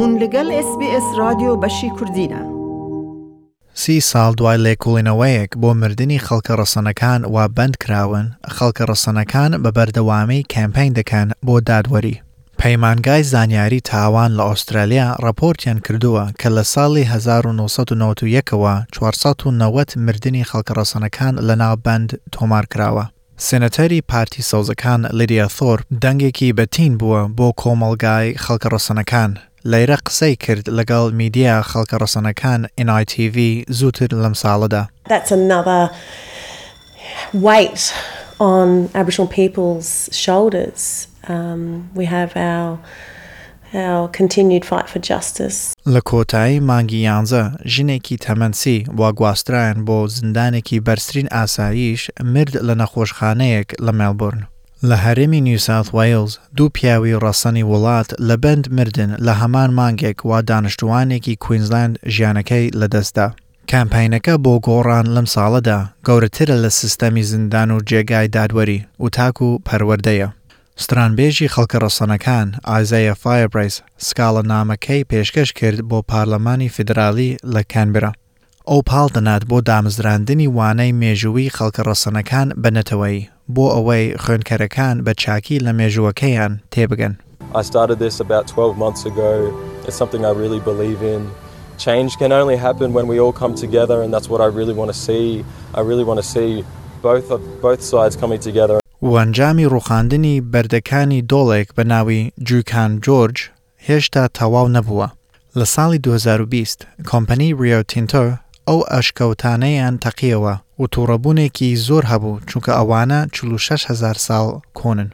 [0.00, 2.40] بوون لەگەڵ SسBS رادیۆ بەشی کوردینە.
[3.74, 8.26] سی ساڵ دوای لێکوڵینەوەیەک بۆ مردنی خەڵکە ڕەسەنەکان وا بند کراون
[8.56, 12.20] خەڵکە ڕەسەنەکان بە بەردەوامی کەمپین دەکەن بۆ دادوەری.
[12.58, 21.34] پەیمانگای زانیاری تاوان لە ئوسترالیا ڕپۆرتیان کردووە کە لە ساڵی 1991ەوە 490 مردنی خەڵکە ڕەسەنەکان
[21.48, 23.04] لە ناوبند تۆمار کراوە.
[23.38, 29.30] سێنەتەری پارتی سەوزەکان لریە تۆر دەنگێکی بەتین بووە بۆ کۆمەلگای خەڵکە ڕەسەنەکان
[29.64, 33.38] لەیرە قسەی کرد لەگەڵ میدیا خەڵکە ڕسەنەکان NITV
[33.70, 34.88] زووتر لەم ساڵدا.
[35.08, 35.90] That's another
[37.34, 37.82] weight
[38.38, 38.68] on
[39.00, 39.90] Aboriginal people's
[40.22, 41.06] shoulders.
[41.34, 41.62] Um,
[41.94, 42.78] we have our
[43.90, 45.74] our continued fight for justice.
[45.88, 53.74] لە کۆتایی مانگی یانزە ژنێکی تەمەنسی وا گواسترایەن بۆ زندانێکی بەرسرین ئاساییش مرد لە نەخۆشخانەیەک
[53.84, 54.42] لە مێلبورن.
[54.88, 60.38] لە هەرێمی نیوسات وایلز دوو پیاوی ڕەسەنی وڵات لە بند مردن لە هەمان مانگێک وا
[60.50, 63.28] دانیشتوانێکی کوینزلند ژیانەکەی لەدەستدا.
[63.70, 69.58] کامپینەکە بۆ گۆڕان لەم ساڵەدا گەورەترە لە سیستەمی زیندان و جێگای دادوەری و تاکو و
[69.68, 70.28] پەروەردەیە.
[70.82, 73.74] سترانبێژی خەڵکە ڕەسەنەکان ئازایە فایرپیس
[74.06, 78.12] سکاڵە نامەکەی پێشکەش کرد بۆ پارلەمانی فدرالی لە کانبرا.
[78.70, 83.18] ئەو پاڵ دەنات بۆ دامزراندنی وانەی مێژووی خەڵکە ڕەسەنەکان بنەتەوەی
[83.58, 83.62] I
[87.62, 89.78] started this about 12 months ago.
[89.86, 91.28] It's something I really believe in.
[91.78, 94.90] Change can only happen when we all come together, and that's what I really want
[94.92, 95.44] to see.
[95.74, 96.64] I really want to see
[97.02, 98.78] both of both sides coming together.
[99.02, 103.36] وەنجامی ڕوخاندنی berdekani دۆڵێک بە ناوی George جۆرج
[103.88, 105.10] هێشتا nabua نەبووە.
[105.56, 105.98] لە ساڵی
[107.04, 108.38] company Rio Tinto.
[108.70, 114.46] ئەو ئاشکەوتانەیان تەقیەوە و تووڕەبوونێکی زۆر هەبوو چونکە ئەوانە 46هزار ساڵ
[114.78, 115.10] کۆنن.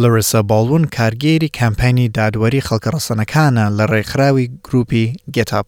[0.00, 5.66] لەرسە باڵون کارگێری کامپینی دادوەری خەڵکەڕەسەنەکانە لە ڕێکخراوی گروپی گتاب.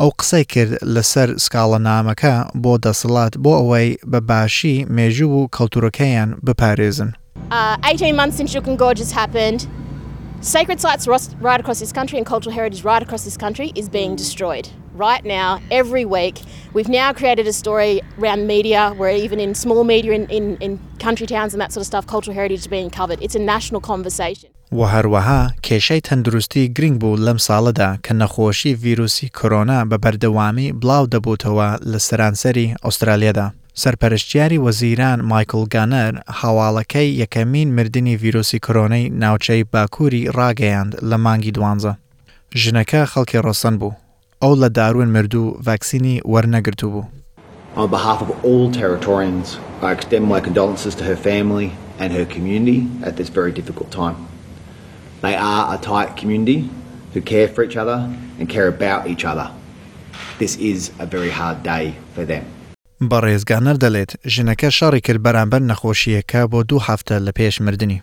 [0.00, 6.30] ئەو قسەی کرد لەسەر سکاڵە نامەکە بۆ دەسەڵات بۆ ئەوەی بە باشی مێژوو و کەلتورەکەیان
[6.46, 7.10] بپارێزن.
[7.10, 9.60] Uh, 18 months since Yukon Gorge has happened.
[10.56, 11.04] Sacred sites
[11.46, 14.66] right across this country and cultural heritage right across this country is being destroyed.
[14.94, 16.40] right now, every week.
[16.74, 20.78] We've now created a story around media, where even in small media in, in, in
[20.98, 23.20] country towns and that sort of stuff, cultural heritage is being covered.
[23.22, 24.50] It's a national conversation.
[24.72, 31.06] و هەروەها کێشەی تەندروستی گرنگ بوو لەم ساڵەدا کە نەخۆشی ڤیرروسی کۆرۆنا بە بەردەوامی بڵاو
[31.14, 33.50] دەبوتەوە لە سەرانسەری ئوسترالیادا.
[33.82, 41.92] سەرپەرشتیاری وەزیران مایکل گانەر هەواڵەکەی یەکەمین مردنی ڤیرروسی کۆرۆنەی ناوچەی باکووری ڕاگەیاند لە مانگی دوانزە.
[42.62, 43.92] ژنەکە خەڵکی ڕۆسەن بوو.
[44.42, 44.96] On behalf
[48.22, 53.28] of all Territorians, I extend my condolences to her family and her community at this
[53.28, 54.16] very difficult time.
[55.20, 56.70] They are a tight community
[57.12, 57.98] who care for each other
[58.38, 59.50] and care about each other.
[60.38, 61.84] This is a very hard day
[62.14, 62.44] for them.
[63.10, 63.18] بە
[63.84, 67.98] دەڵێت ژنەکە شەڕی کرد بەرامبەر نەخۆشیەکە بۆ دوو هەفتە لە پێش مردنی.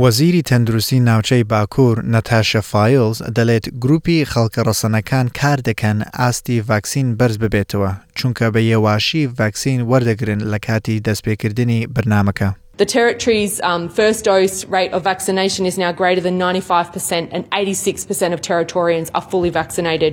[0.00, 7.36] وەزیری تەندروستی ناوچەی باکوور نەتاشە فایلز دەڵێت گروپی خەڵکە ڕەسەنەکان کار دەکەن ئاستی ڤاکسین بەرز
[7.42, 12.48] ببێتەوە چونکە بە یێواشی ڤاکسین وەردەگرن لە کاتی دەستپێکردنی برنامەکە.
[12.82, 18.32] The territory's um, first dose rate of vaccination is now greater than 95%, and 86%
[18.34, 20.12] of Territorians are fully vaccinated.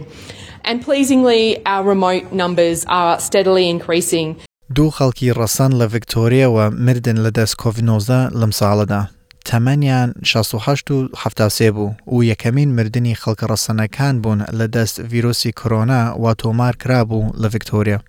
[0.70, 1.42] And pleasingly,
[1.74, 4.36] our remote numbers are steadily increasing.
[4.76, 9.02] دوو خەڵکی ڕەسەن لە ڤکتۆریەوە مردن لە دەست کۆڤینۆزە لەم ساڵەدا.
[9.52, 16.02] تەمەنیان 16 و ه بوو و یەکەمین مردنی خەڵکە ڕەسەنەکان بوون لە دەست ڤیرۆسی کۆرۆنا
[16.24, 18.00] وا تۆمار کرابوو لە ڤکتۆریا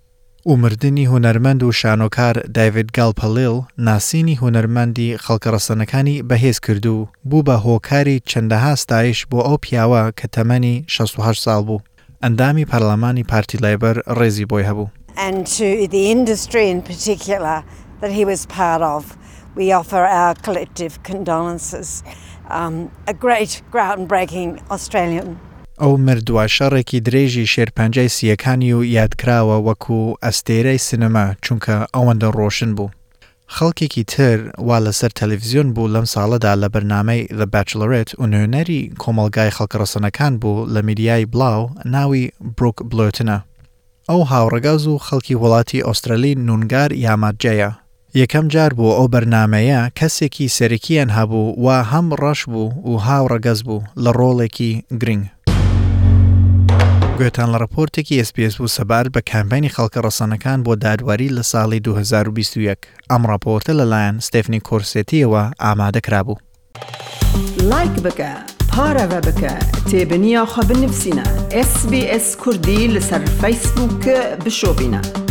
[0.46, 7.56] و مردنی هوەرمەند و شانۆکار داوید گالپەلیل ناسینی هوەرمەندی خەڵکە ڕەسەنەکانی بەهێز کردو بوو بە
[7.66, 11.80] هۆکاری چەندەها ستایش بۆ ئەو پیاوە کە تەمەنی 16 ساڵ بوو
[12.24, 14.88] ئەندامی پەرلەمانی پارتی لایبەر ڕێزی بۆی هەبوو.
[15.26, 17.56] And to the industry in particular
[18.00, 19.00] that he was part of.
[19.54, 22.02] we offer our collective condolences.
[22.48, 25.36] Um, a great groundbreaking Australian
[25.82, 32.90] ئەو مردووە شەڕێکی درێژی شێرپەنجەی سیەکانی و یادکراوە وەکو ئەستێرەی سینەما چونکە ئەوەندە ڕۆشن بوو.
[33.54, 34.38] خەڵکێکی تر
[34.68, 40.66] وا لەسەر تەلەڤزیۆن بوو لەم ساڵەدا لە بەرنامەی The Bachelorێت و نوێنەری کۆمەلگای خەڵکەڕسەنەکان بوو
[40.74, 43.38] لە میدیای بڵاو ناوی بروک بلوتنە.
[44.10, 47.70] ئەو هاوڕگاز و خەڵکی وڵاتی ئوسترالی نونگار یاماتجەیە
[48.18, 53.82] یەکەم جار بوو ئەو بەرنمەیە کەسێکی سەرەکیان هەبوو و هەم ڕەش بوو و هاوڕەگەز بوو
[54.04, 55.24] لە ڕۆڵێکی گرنگ.
[57.18, 62.80] گوێتان لە ڕپۆرتێکی SسPS و سەبار بە کامپینی خەڵکە ڕسانەکان بۆ دادواری لە ساڵی 2021
[63.10, 66.36] ئەم راپۆرتە لەلایەن ستفنی کورسێتیەوە ئامادەکرا بوو.
[67.70, 68.30] لایک بکە
[68.70, 69.52] پارەوە بکە
[69.90, 71.24] تێبنییاخوا بنووسینە
[71.72, 75.29] SسBS کوردی لەسەر فیسبووکە بشۆبینە.